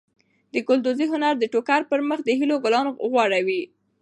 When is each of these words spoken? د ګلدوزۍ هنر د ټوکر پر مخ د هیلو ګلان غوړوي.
د 0.53 0.55
ګلدوزۍ 0.67 1.05
هنر 1.13 1.33
د 1.37 1.43
ټوکر 1.53 1.81
پر 1.89 1.99
مخ 2.09 2.19
د 2.25 2.29
هیلو 2.39 2.55
ګلان 2.65 2.85
غوړوي. 3.11 3.61